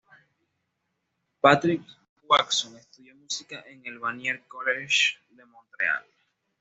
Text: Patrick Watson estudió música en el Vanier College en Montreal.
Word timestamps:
Patrick 1.43 1.83
Watson 2.27 2.75
estudió 2.75 3.15
música 3.15 3.63
en 3.67 3.85
el 3.85 3.99
Vanier 3.99 4.41
College 4.47 5.19
en 5.29 5.47
Montreal. 5.47 6.03